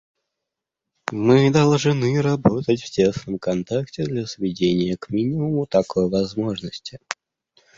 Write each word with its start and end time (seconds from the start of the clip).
Мы 1.11 1.51
должны 1.53 2.19
работать 2.23 2.81
в 2.81 2.89
тесном 2.89 3.37
контакте 3.37 4.03
для 4.03 4.25
сведения 4.25 4.97
к 4.97 5.11
минимуму 5.11 5.67
такой 5.67 6.09
возможности. 6.09 6.97